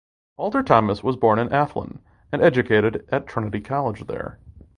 Walter 0.35 0.63
Thomas 0.63 1.03
was 1.03 1.15
born 1.15 1.37
in 1.37 1.53
Athlone 1.53 1.99
and 2.31 2.41
educated 2.41 3.07
at 3.11 3.27
Trinity 3.27 3.61
College 3.61 4.07
there. 4.07 4.39